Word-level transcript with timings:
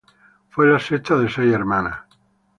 Fue 0.49 0.65
la 0.65 0.79
sexta 0.79 1.15
de 1.15 1.29
seis 1.29 1.53
hermanas. 1.53 1.99